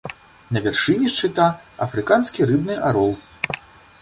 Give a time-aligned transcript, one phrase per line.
[0.55, 1.45] На вяршыні шчыта
[1.87, 3.13] афрыканскі рыбны арол.